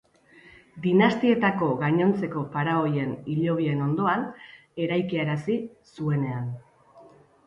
[0.83, 4.25] Dinastietako gainontzeko faraoien hilobien ondoan
[4.87, 5.59] eraikiarazi
[5.97, 6.49] zuenean.